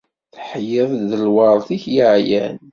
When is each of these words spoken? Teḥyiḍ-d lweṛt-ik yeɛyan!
Teḥyiḍ-d 0.35 1.11
lweṛt-ik 1.23 1.83
yeɛyan! 1.95 2.57